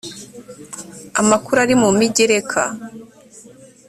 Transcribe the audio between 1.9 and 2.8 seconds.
migereka